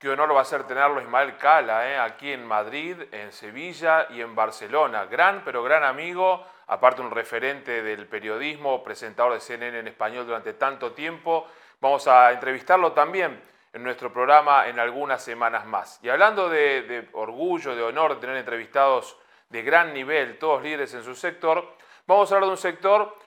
[0.00, 1.98] Qué honor va a ser tenerlo Ismael Cala, ¿eh?
[1.98, 5.04] aquí en Madrid, en Sevilla y en Barcelona.
[5.04, 10.54] Gran, pero gran amigo, aparte un referente del periodismo, presentador de CNN en español durante
[10.54, 11.46] tanto tiempo.
[11.82, 13.42] Vamos a entrevistarlo también
[13.74, 16.00] en nuestro programa en algunas semanas más.
[16.02, 19.18] Y hablando de, orgullo, de honor de tener entrevistados
[19.50, 21.76] de gran nivel, todos líderes en su sector,
[22.06, 23.18] vamos a hablar de un sector,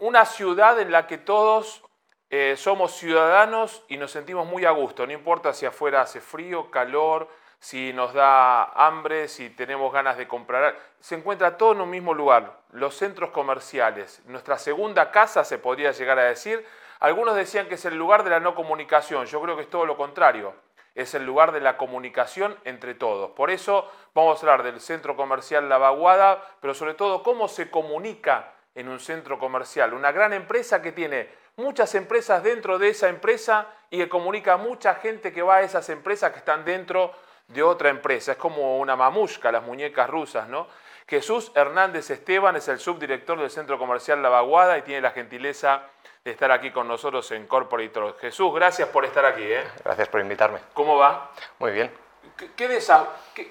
[0.00, 1.84] una ciudad en la que todos
[2.28, 6.70] eh, somos ciudadanos y nos sentimos muy a gusto, no importa si afuera hace frío,
[6.70, 7.28] calor,
[7.60, 10.76] si nos da hambre, si tenemos ganas de comprar.
[11.00, 14.22] Se encuentra todo en un mismo lugar, los centros comerciales.
[14.26, 16.66] Nuestra segunda casa, se podría llegar a decir.
[17.00, 19.86] Algunos decían que es el lugar de la no comunicación, yo creo que es todo
[19.86, 20.54] lo contrario.
[20.94, 23.32] Es el lugar de la comunicación entre todos.
[23.32, 27.70] Por eso vamos a hablar del centro comercial La Vaguada, pero sobre todo cómo se
[27.70, 29.92] comunica en un centro comercial.
[29.92, 34.56] Una gran empresa que tiene muchas empresas dentro de esa empresa y que comunica a
[34.56, 37.12] mucha gente que va a esas empresas que están dentro
[37.48, 38.32] de otra empresa.
[38.32, 40.66] Es como una mamushka, las muñecas rusas, ¿no?
[41.08, 45.82] Jesús Hernández Esteban es el subdirector del Centro Comercial La Vaguada y tiene la gentileza
[46.24, 48.18] de estar aquí con nosotros en Corporator.
[48.18, 49.44] Jesús, gracias por estar aquí.
[49.44, 49.62] ¿eh?
[49.84, 50.58] Gracias por invitarme.
[50.74, 51.30] ¿Cómo va?
[51.60, 52.05] Muy bien.
[52.36, 52.68] ¿Qué,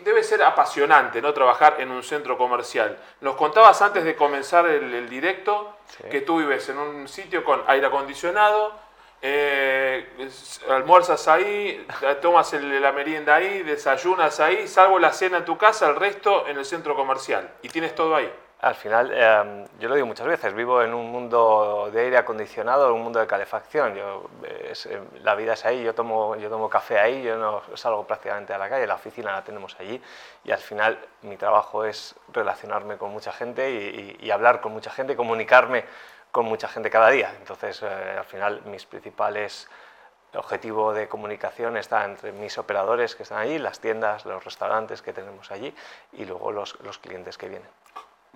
[0.03, 1.33] debe ser apasionante ¿no?
[1.33, 2.97] trabajar en un centro comercial?
[3.21, 5.77] Nos contabas antes de comenzar el, directo
[6.11, 8.73] que tú vives en un sitio con aire acondicionado,
[9.21, 10.07] eh,
[10.69, 11.85] almuerzas ahí,
[12.21, 16.57] tomas la merienda ahí, desayunas ahí, salvo la cena en tu casa, el resto en
[16.57, 17.49] el centro comercial.
[17.63, 18.31] Y tienes todo ahí.
[18.61, 22.87] Al final, em, yo lo digo muchas veces, vivo en un mundo de aire acondicionado,
[22.87, 23.95] en un mundo de calefacción.
[23.95, 24.29] Yo,
[24.85, 28.53] em, la vida es ahí, yo tomo, yo tomo café ahí, yo no salgo prácticamente
[28.53, 30.01] a la calle, la oficina la tenemos allí
[30.43, 33.69] y al final mi trabajo es relacionarme con mucha gente
[34.19, 35.85] y, hablar con mucha gente, comunicarme
[36.31, 37.33] con mucha gente cada día.
[37.37, 39.69] Entonces, eh, al final, mis principales
[40.33, 45.13] objetivos de comunicación está entre mis operadores que están allí, las tiendas, los restaurantes que
[45.13, 45.73] tenemos allí
[46.13, 47.69] y luego los clientes que vienen.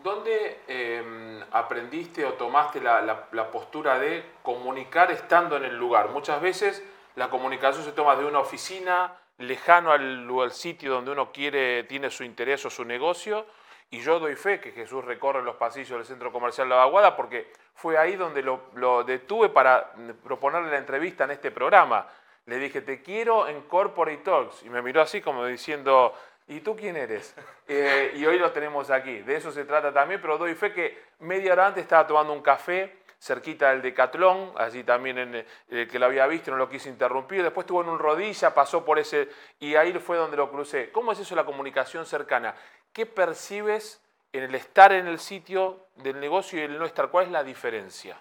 [0.04, 6.10] ¿Dónde em, aprendiste o tomaste la, postura de comunicar estando en el lugar?
[6.10, 6.84] Muchas veces
[7.16, 12.24] la comunicación se toma de una oficina lejano al, sitio donde uno quiere, tiene su
[12.24, 13.46] interés o su negocio,
[13.90, 17.52] y yo doy fe que Jesús recorre los pasillos del centro comercial La Vaguada porque
[17.74, 19.94] fue ahí donde lo, lo, detuve para
[20.24, 22.08] proponerle la entrevista en este programa.
[22.46, 24.64] Le dije, te quiero en Corporate Talks.
[24.64, 26.14] Y me miró así como diciendo,
[26.50, 27.34] ¿Y tú quién eres?
[27.72, 29.20] Eh, y hoy lo tenemos aquí.
[29.20, 32.42] De eso se trata también, pero doy fe que media hora antes estaba tomando un
[32.42, 36.90] café cerquita del Decatlón, allí también el eh, que lo había visto, no lo quise
[36.90, 37.44] interrumpir.
[37.44, 40.92] Después estuvo en un rodilla, pasó por ese, y ahí fue donde lo crucé.
[40.92, 42.56] ¿Cómo es eso la comunicación cercana?
[42.92, 44.02] ¿Qué percibes
[44.34, 47.10] en el estar en el sitio del negocio y el no estar?
[47.10, 48.20] ¿Cuál es la diferencia?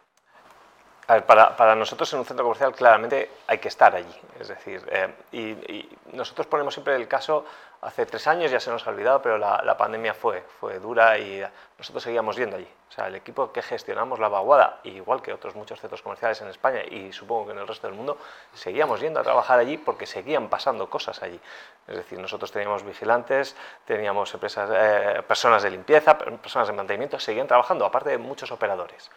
[1.08, 4.14] Para, nosotros en un centro comercial claramente hay que estar allí.
[4.38, 7.46] Es decir, eh, y, nosotros ponemos siempre el caso,
[7.80, 11.42] hace tres años ya se nos ha olvidado, pero la, pandemia fue, fue dura y
[11.78, 12.68] nosotros seguíamos yendo allí.
[12.88, 16.48] O sea, el equipo que gestionamos la vaguada, igual que otros muchos centros comerciales en
[16.48, 18.18] España y supongo que en el resto del mundo,
[18.52, 21.40] seguíamos yendo a trabajar allí porque seguían pasando cosas allí.
[21.86, 27.86] Es decir, nosotros teníamos vigilantes, teníamos eh, personas de limpieza, personas de mantenimiento, seguían trabajando,
[27.86, 29.10] aparte de muchos operadores.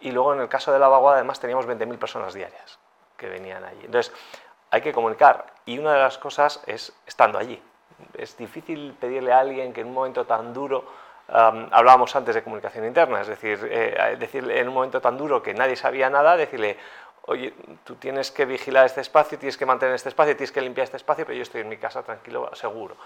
[0.00, 2.78] Y luego en el caso de la vaguada además teníamos 20.000 personas diarias
[3.16, 3.84] que venían allí.
[3.84, 4.12] Entonces
[4.70, 7.60] hay que comunicar y una de las cosas es estando allí.
[8.14, 10.84] Es difícil pedirle a alguien que en un momento tan duro,
[11.26, 15.52] hablábamos antes de comunicación interna, es decir, eh, decirle en un momento tan duro que
[15.52, 16.78] nadie sabía nada, decirle,
[17.22, 17.52] oye,
[17.84, 20.96] tú tienes que vigilar este espacio, tienes que mantener este espacio, tienes que limpiar este
[20.96, 22.96] espacio, pero yo estoy en mi casa tranquilo, seguro.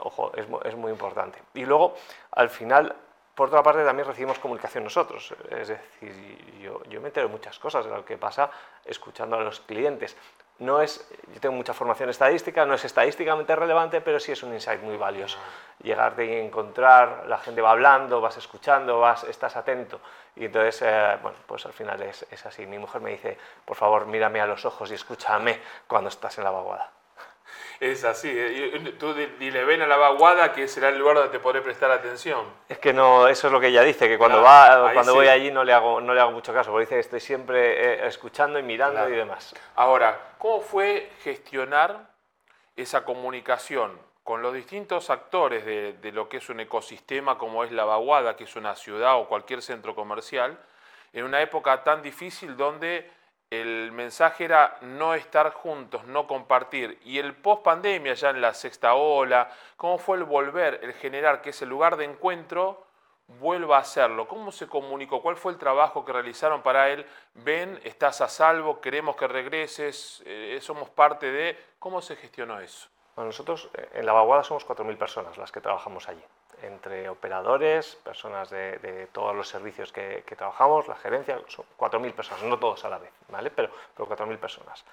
[0.00, 1.38] Ojo, es, es muy importante.
[1.54, 1.94] Y luego,
[2.32, 2.94] al final,
[3.36, 5.34] por otra parte, también recibimos comunicación nosotros.
[5.50, 8.50] Es decir, yo, yo me entero de muchas cosas de lo que pasa
[8.82, 10.16] escuchando a los clientes.
[10.58, 14.54] No es, yo tengo mucha formación estadística, no es estadísticamente relevante, pero sí es un
[14.54, 15.36] insight muy valioso.
[15.82, 20.00] Llegar de encontrar, la gente va hablando, vas escuchando, vas, estás atento.
[20.34, 22.64] Y entonces, eh, bueno, pues al final es, es así.
[22.64, 23.36] Mi mujer me dice,
[23.66, 26.90] por favor, mírame a los ojos y escúchame cuando estás en la vaguada
[27.80, 28.30] es así.
[28.32, 31.90] Eh, tú dile, ven a la vaguada que será el lugar donde te podré prestar
[31.90, 32.44] atención.
[32.68, 35.50] Es que no, eso es lo que ella dice, que cuando, va, cuando voy allí
[35.50, 38.58] no le, hago, no le hago mucho caso, porque dice que estoy siempre eh, escuchando
[38.58, 39.54] y mirando y demás.
[39.74, 42.08] Ahora, ¿cómo fue gestionar
[42.76, 47.70] esa comunicación con los distintos actores de, de lo que es un ecosistema como es
[47.72, 50.58] la vaguada, que es una ciudad o cualquier centro comercial,
[51.12, 53.10] en una época tan difícil donde
[53.50, 56.98] el mensaje era no estar juntos, no compartir.
[57.04, 61.42] Y el post pandemia, ya en la sexta ola, cómo fue el volver, el generar
[61.42, 62.84] que ese lugar de encuentro
[63.40, 64.28] vuelva a hacerlo.
[64.28, 65.20] ¿Cómo se comunicó?
[65.22, 67.06] ¿Cuál fue el trabajo que realizaron para él?
[67.34, 71.58] Ven, estás a salvo, queremos que regreses, eh, somos parte de...
[71.78, 72.88] ¿Cómo se gestionó eso?
[73.14, 76.22] Bueno, nosotros eh, en la vaguada somos 4.000 personas las que trabajamos allí,
[76.62, 82.58] entre operadores, personas de, todos los servicios que, trabajamos, la gerencia, son 4.000 personas, no
[82.58, 83.50] todos a la vez, ¿vale?
[83.50, 84.84] Pero, pero 4.000 personas.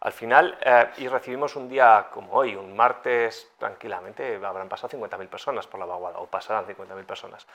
[0.00, 5.28] Al final, eh, y recibimos un día como hoy, un martes, tranquilamente, habrán pasado 50.000
[5.28, 7.46] personas por la vaguada, o pasarán 50.000 personas.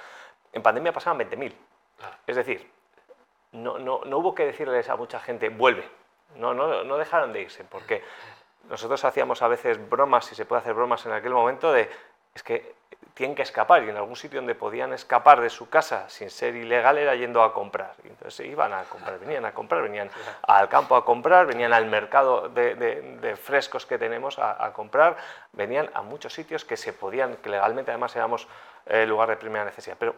[0.53, 1.53] En pandemia pasaban 20.000.
[2.27, 2.69] Es decir,
[3.53, 5.89] no, no, no, hubo que decirles a mucha gente, vuelve.
[6.35, 8.03] No, no, no dejaron de irse, porque
[8.69, 11.89] nosotros hacíamos a veces bromas, si se puede hacer bromas en aquel momento, de
[12.35, 12.75] es que
[13.17, 16.55] tienen que escapar y en algún sitio donde podían escapar de su casa sin ser
[16.55, 17.95] ilegal era yendo a comprar.
[18.03, 20.11] Entonces iban a comprar, venían a comprar, venían
[20.43, 25.17] al campo a comprar, venían al mercado de, frescos que tenemos a, comprar,
[25.51, 28.47] venían a muchos sitios que se podían, que legalmente además éramos
[28.85, 29.97] eh, lugar de primera necesidad.
[29.99, 30.13] Pero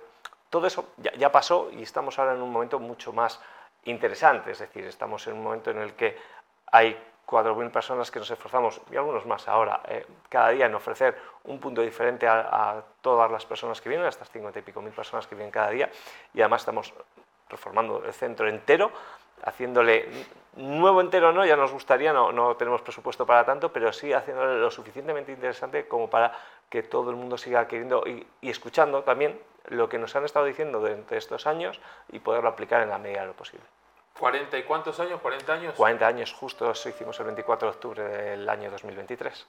[0.49, 3.39] todo eso ya pasó y estamos ahora en un momento mucho más
[3.85, 6.17] interesante, es decir, estamos en un momento en el que
[6.69, 11.15] hay 4.000 personas que nos esforzamos, y algunos más ahora, eh, cada día en ofrecer
[11.43, 14.91] un punto diferente a, todas las personas que vienen, a estas 50 y pico mil
[14.91, 15.89] personas que vienen cada día,
[16.33, 16.93] y además estamos
[17.47, 18.91] reformando el centro entero,
[19.43, 20.09] haciéndole
[20.57, 24.59] nuevo entero no, ya nos gustaría, no, no tenemos presupuesto para tanto, pero sí haciéndole
[24.59, 26.33] lo suficientemente interesante como para
[26.69, 30.45] que todo el mundo siga queriendo y, y escuchando también lo que nos han estado
[30.45, 31.79] diciendo durante estos años
[32.11, 33.65] y poderlo aplicar en la medida de lo posible.
[34.19, 35.21] ¿40 y cuántos años?
[35.21, 35.75] ¿40 años?
[35.75, 39.48] 40 años, justo eso hicimos el 24 de octubre del año 2023.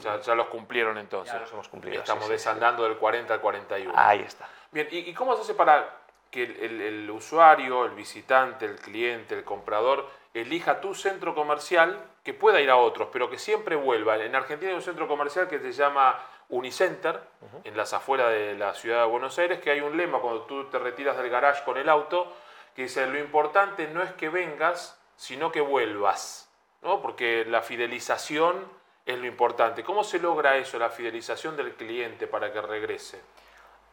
[0.00, 1.32] ya, los cumplieron entonces.
[1.32, 2.00] Ya los hemos cumplido.
[2.00, 3.92] Estamos desandando del 40 al 41.
[3.96, 4.48] Ahí está.
[4.70, 5.88] Bien, ¿y, cómo se hace para
[6.30, 12.60] que el, usuario, el visitante, el cliente, el comprador, elija tu centro comercial, que pueda
[12.60, 14.16] ir a otros, pero que siempre vuelva?
[14.16, 17.20] En Argentina hay un centro comercial que se llama Unicenter,
[17.64, 20.64] en las afueras de la ciudad de Buenos Aires, que hay un lema cuando tú
[20.64, 22.32] te retiras del garage con el auto,
[22.74, 26.50] que dice, lo importante no es que vengas, sino que vuelvas,
[26.82, 27.00] ¿no?
[27.00, 28.66] porque la fidelización
[29.04, 29.82] es lo importante.
[29.82, 33.20] ¿Cómo se logra eso, la fidelización del cliente para que regrese?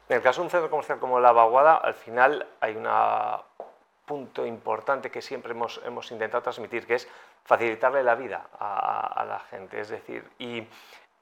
[0.07, 2.87] En el caso de un centro comercial como La Vaguada, al final hay un
[4.05, 7.07] punto importante que siempre hemos, hemos, intentado transmitir, que es
[7.43, 9.79] facilitarle la vida a, la gente.
[9.79, 10.67] Es decir, y,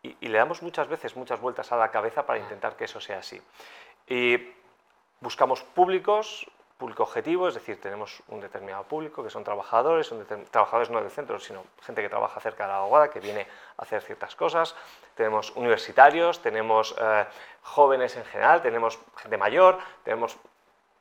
[0.03, 3.19] y, le damos muchas veces muchas vueltas a la cabeza para intentar que eso sea
[3.19, 3.41] así.
[4.07, 4.53] Y
[5.19, 10.89] buscamos públicos, público objetivo, es decir, tenemos un determinado público que son trabajadores, son trabajadores
[10.89, 13.47] no del centro, sino gente que trabaja cerca de la aguada, que viene
[13.77, 14.75] a hacer ciertas cosas,
[15.15, 17.25] tenemos universitarios, tenemos eh,
[17.63, 20.37] jóvenes en general, tenemos gente mayor, tenemos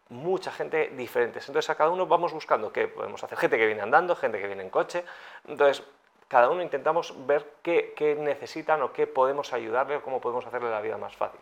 [0.08, 1.40] mucha gente diferente.
[1.40, 4.46] Entonces a cada uno vamos buscando qué podemos hacer, gente que viene andando, gente que
[4.46, 5.04] viene en coche,
[5.46, 5.84] entonces
[6.28, 10.80] cada uno intentamos ver qué, necesitan o qué podemos ayudarle o cómo podemos hacerle la
[10.80, 11.40] vida más fácil.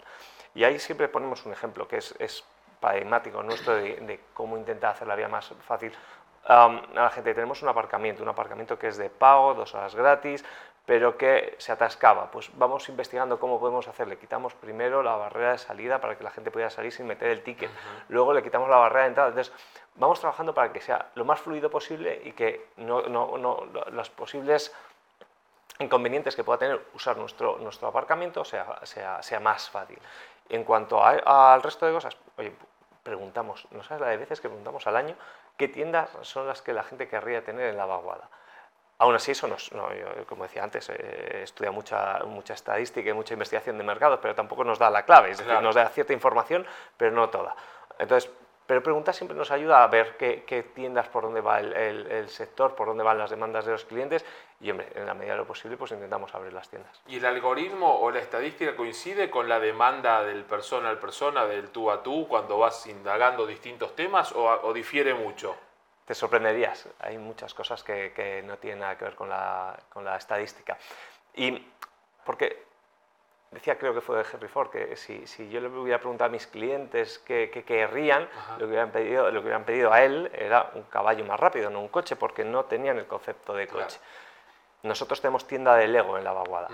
[0.54, 2.44] Y ahí siempre ponemos un ejemplo que es, es
[2.84, 5.90] paradigmático nuestro de, cómo intentar hacer la vida más fácil
[6.44, 7.32] a la gente.
[7.32, 10.44] Tenemos un aparcamiento, un aparcamiento que es de pago, dos horas gratis,
[10.84, 12.30] pero que se atascaba.
[12.30, 14.06] Pues vamos investigando cómo podemos hacer.
[14.06, 17.28] Le quitamos primero la barrera de salida para que la gente pueda salir sin meter
[17.30, 17.70] el ticket.
[18.10, 19.28] Luego le quitamos la barrera de entrada.
[19.30, 19.54] Entonces,
[19.94, 24.10] vamos trabajando para que sea lo más fluido posible y que no, no, no los
[24.10, 24.74] posibles
[25.78, 29.98] inconvenientes que pueda tener usar nuestro, nuestro aparcamiento sea, sea, sea más fácil.
[30.50, 32.52] En cuanto al resto de cosas, oye,
[33.04, 35.14] preguntamos, no sabes la de veces que preguntamos al año
[35.56, 38.28] qué tiendas son las que la gente querría tener en la vaguada.
[38.98, 39.88] Aún así, eso nos, no,
[40.26, 44.64] como decía antes, eh, estudia mucha, mucha estadística y mucha investigación de mercados, pero tampoco
[44.64, 47.54] nos da la clave, es decir, nos da cierta información, pero no toda.
[47.98, 48.30] Entonces,
[48.66, 52.88] pero preguntar siempre nos ayuda a ver qué, tiendas, por dónde va el, sector, por
[52.88, 54.24] dónde van las demandas de los clientes
[54.60, 57.02] y, hombre, en la medida de lo posible, pues intentamos abrir las tiendas.
[57.06, 61.68] ¿Y el algoritmo o la estadística coincide con la demanda del persona al persona, del
[61.68, 65.54] tú a tú, cuando vas indagando distintos temas o, difiere mucho?
[66.06, 66.88] Te sorprenderías.
[67.00, 70.78] Hay muchas cosas que, que, no tienen nada que ver con la, con la estadística.
[71.34, 71.66] Y
[72.24, 72.73] porque
[73.54, 76.32] decía creo que fue de Henry Ford, que si, si yo le hubiera preguntado a
[76.32, 80.70] mis clientes qué, querrían, lo que, hubieran pedido, lo que hubieran pedido a él era
[80.74, 83.98] un caballo más rápido, no un coche, porque no tenían el concepto de coche.
[84.82, 86.68] Nosotros tenemos tienda de Lego en la vaguada.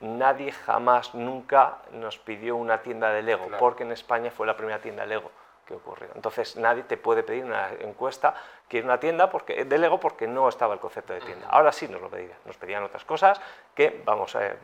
[0.00, 4.80] Nadie jamás, nunca nos pidió una tienda de Lego, porque en España fue la primera
[4.80, 5.30] tienda de Lego
[5.68, 6.08] que ocurrió.
[6.14, 8.34] Entonces nadie te puede pedir una encuesta
[8.66, 11.46] que una tienda porque, de Lego porque no estaba el concepto de tienda.
[11.50, 13.38] Ahora sí nos lo pedían, nos pedían otras cosas
[13.74, 14.56] que vamos a,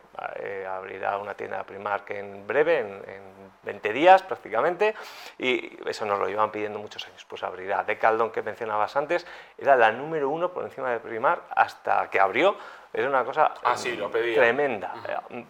[0.75, 4.93] abrir una tienda de Primark en breve, en, 20 días prácticamente,
[5.39, 7.25] y eso nos lo iban pidiendo muchos años.
[7.25, 9.25] Pues abrirá de Caldón que mencionabas antes,
[9.57, 12.55] era la número uno por encima de Primark hasta que abrió,
[12.93, 14.93] era una cosa ah, lo tremenda.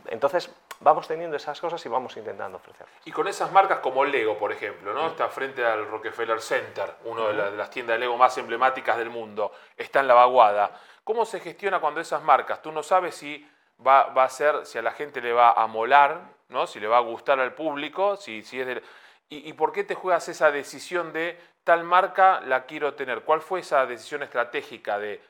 [0.07, 2.95] Entonces vamos teniendo esas cosas y vamos intentando ofrecerlas.
[3.05, 5.07] Y con esas marcas como Lego, por ejemplo, ¿no?
[5.07, 9.09] Está frente al Rockefeller Center, una de, de, las tiendas de Lego más emblemáticas del
[9.09, 10.71] mundo, está en la vaguada.
[11.03, 13.47] ¿Cómo se gestiona cuando esas marcas, tú no sabes si
[13.85, 16.67] va, va a ser, si a la gente le va a molar, ¿no?
[16.67, 18.83] si le va a gustar al público, si, si es de...
[19.29, 23.21] ¿Y, ¿Y por qué te juegas esa decisión de tal marca la quiero tener?
[23.21, 25.21] ¿Cuál fue esa decisión estratégica de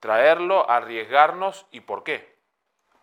[0.00, 2.34] traerlo, arriesgarnos y por qué?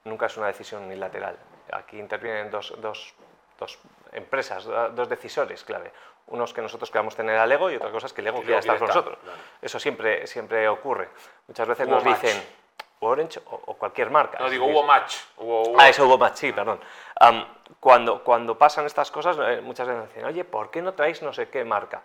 [0.03, 1.37] Nunca es una decisión unilateral.
[1.71, 3.13] Aquí intervienen dos, dos,
[3.59, 3.79] dos
[4.11, 4.65] empresas,
[4.95, 5.91] dos decisores clave.
[6.27, 8.87] Unos que nosotros queramos tener a Lego y otras cosas que Lego quiera estar con
[8.87, 9.17] nosotros.
[9.21, 9.37] Claro.
[9.61, 11.09] Eso siempre, siempre ocurre.
[11.47, 12.21] Muchas veces Hubo nos match.
[12.21, 12.43] dicen
[12.99, 14.37] Orange o, o, cualquier marca.
[14.39, 15.15] No, Es digo, hubo match.
[15.37, 16.79] Hubo, hubo- Ah, eso hubo match, sí, perdón.
[17.19, 17.45] Am,
[17.79, 21.33] cuando, cuando pasan estas cosas, eh, muchas veces dicen, oye, ¿por qué no traéis no
[21.33, 22.01] sé qué marca?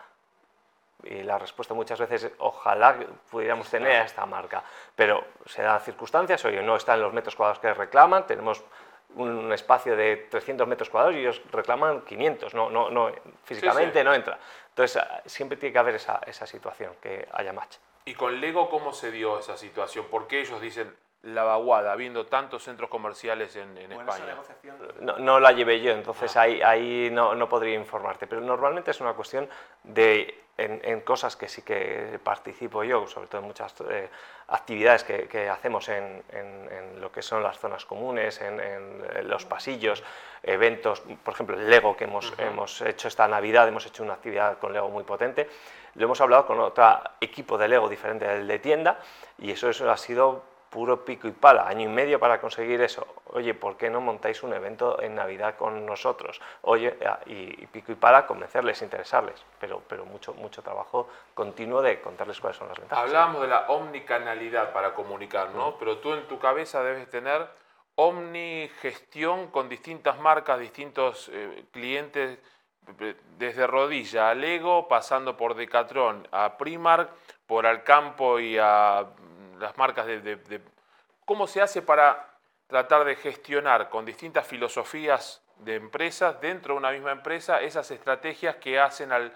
[1.05, 4.65] Y la respuesta muchas veces es, ojalá que pudiéramos tener a esta marca.
[4.97, 8.65] Pero se dan circunstancias, oye, no están los metros cuadrados que reclaman, tenemos
[9.17, 13.11] un espacio de 300 metros cuadrados y ellos reclaman 500, no, no, no,
[13.45, 14.05] físicamente sí.
[14.05, 14.39] no entra.
[14.69, 17.77] Entonces, ah, siempre tiene que haber esa, esa situación, que haya match.
[18.05, 20.07] ¿Y con Lego cómo se dio esa situación?
[20.11, 20.95] ¿Por qué ellos dicen
[21.27, 24.35] la vaguada, habiendo tantos centros comerciales en, en España?
[25.01, 29.01] No, no la llevé yo, entonces ahí, ahí no, no podría informarte, pero normalmente es
[29.01, 29.49] una cuestión
[29.83, 34.09] de, en, en cosas que sí que participo yo, sobre todo en muchas eh,
[34.49, 39.29] actividades que, que hacemos en, en- en lo que son las zonas comunes, en, en
[39.29, 40.03] los pasillos,
[40.43, 44.59] eventos, por ejemplo, el Lego que hemos, hemos hecho esta Navidad, hemos hecho una actividad
[44.59, 45.49] con Lego muy potente,
[45.97, 48.99] lo hemos hablado con otro equipo de Lego diferente del de tienda
[49.39, 53.07] y eso, eso ha sido puro pico y pala, año y medio para conseguir eso.
[53.33, 56.39] Oye, ¿por qué no montáis un evento en Navidad con nosotros?
[56.61, 61.81] Oye, ah, y, y pico y pala, convencerles, interesarles, pero, pero mucho, mucho trabajo continuo
[61.81, 63.07] de contarles cuáles son las ventajas.
[63.07, 65.79] Hablábamos de la omnicanalidad para comunicar, ¿no?
[65.79, 67.49] Pero tú en tu cabeza debes tener
[67.95, 72.39] omnigestión con distintas marcas, distintos eh, clientes,
[73.01, 77.09] eh, desde Rodilla a Lego, pasando por Decathlon a Primark,
[77.47, 79.26] por Alcampo y a mm,
[79.59, 80.61] las marcas de,
[81.25, 82.29] ¿Cómo se hace para
[82.67, 88.57] tratar de gestionar con distintas filosofías de empresas, dentro de una misma empresa, esas estrategias
[88.57, 89.33] que hacen al,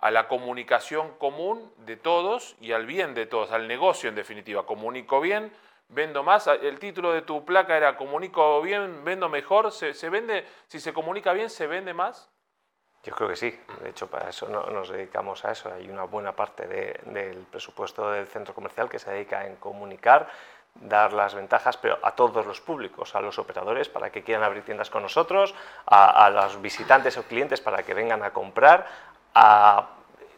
[0.00, 4.66] a la comunicación común de todos y al bien de todos, al negocio en definitiva.
[4.66, 5.52] Comunico bien,
[5.88, 6.46] vendo más.
[6.46, 9.72] El título de tu placa era comunico bien, vendo mejor.
[9.72, 12.30] ¿Se, se vende, si se comunica bien, se vende más?
[13.02, 15.72] Yo creo que sí, de hecho para eso no- nos dedicamos a eso.
[15.72, 20.28] Hay una buena parte de- del presupuesto del centro comercial que se dedica en comunicar,
[20.74, 24.64] dar las ventajas, pero a todos los públicos, a los operadores para que quieran abrir
[24.64, 25.54] tiendas con nosotros,
[25.86, 28.86] a, a los visitantes o clientes para que vengan a comprar,
[29.34, 29.86] a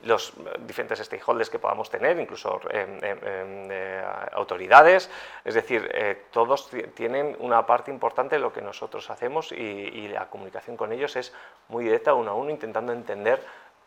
[0.02, 0.32] los
[0.66, 5.08] diferentes stakeholders que podamos tener, incluso eh, eh, eh, autoridades,
[5.44, 9.54] es decir, eh, todos ti- tienen una parte importante de lo que nosotros hacemos y,
[9.54, 11.32] y la comunicación con ellos es
[11.68, 13.44] muy directa uno a uno, intentando entender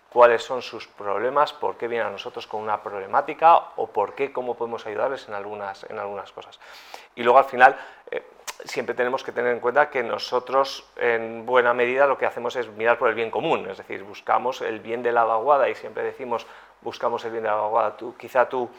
[0.09, 4.31] cuáles son sus problemas, por qué vienen a nosotros con una problemática o por qué,
[4.31, 6.57] cómo podemos ayudarles en algunas, en algunas cosas.
[7.15, 7.75] Y luego al final
[8.09, 8.23] eh,
[8.63, 12.67] siempre tenemos que tener en cuenta que nosotros en buena medida lo que hacemos es
[12.69, 16.03] mirar por el bien común, es decir, buscamos el bien de la vaguada y siempre
[16.03, 16.47] decimos
[16.81, 17.97] buscamos el bien de la vaguada.
[17.97, 18.69] Tú, quizá tú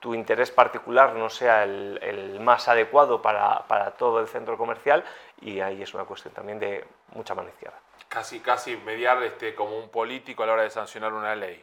[0.00, 5.04] tu interés particular no sea el, el más adecuado para, para todo el centro comercial
[5.40, 6.84] y ahí es una cuestión también de
[7.14, 7.78] mucha mano izquierda.
[8.08, 11.62] Casi, casi mediar este, como un político a la hora de sancionar una ley.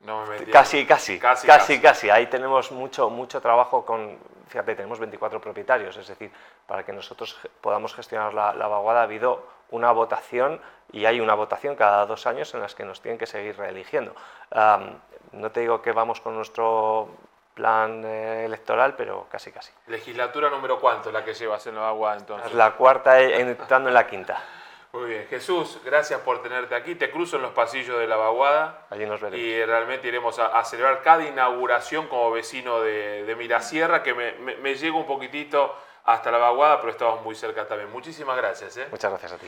[0.00, 2.10] No me metí- Casi, casi, Casi, casi, casi, casi.
[2.10, 6.30] Ahí tenemos mucho, mucho trabajo con, fíjate, tenemos 24 propietarios, es decir,
[6.66, 10.60] para que nosotros podamos gestionar la, la vaguada ha habido una votación
[10.92, 14.14] y hay una votación cada dos años en las que nos tienen que seguir reeligiendo.
[14.52, 14.98] Am,
[15.32, 17.08] no te digo que vamos con nuestro
[17.54, 19.72] plan eh, electoral, pero casi, casi.
[19.88, 22.46] Legislatura número cuánto la que llevas en la agua entonces.
[22.46, 24.40] Es la cuarta eh, entrando en la quinta.
[24.92, 26.94] Muy bien, Jesús, gracias por tenerte aquí.
[26.94, 29.44] Te cruzo en los pasillos de la vaguada Allí nos veremos.
[29.44, 34.32] y realmente iremos a, a celebrar cada inauguración como vecino de, de Mirasierra, que me,
[34.32, 37.90] me, me llego un poquitito hasta la vaguada, pero estamos muy cerca también.
[37.92, 38.78] Muchísimas gracias.
[38.78, 38.86] ¿eh?
[38.90, 39.46] Muchas gracias a ti.